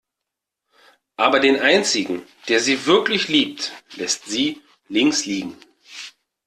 Aber 1.15 1.39
den 1.39 1.59
einzigen, 1.59 2.23
der 2.47 2.59
sie 2.59 2.87
wirklich 2.87 3.27
liebt, 3.27 3.71
lässt 3.97 4.25
sie 4.25 4.59
links 4.87 5.27
liegen. 5.27 5.55